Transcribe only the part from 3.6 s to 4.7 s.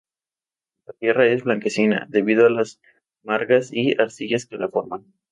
y arcillas que la